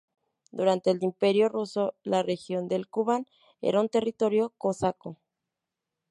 [0.49, 3.27] Durante el Imperio ruso, la región del Kubán
[3.61, 5.19] era un territorio cosaco.